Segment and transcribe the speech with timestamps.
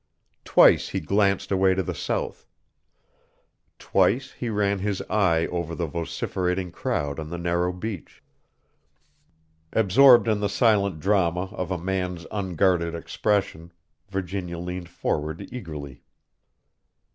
[0.45, 2.47] Twice he glanced away to the south.
[3.77, 8.23] Twice he ran his eye over the vociferating crowd on the narrow beach.
[9.71, 13.71] Absorbed in the silent drama of a man's unguarded expression,
[14.09, 16.01] Virginia leaned forward eagerly.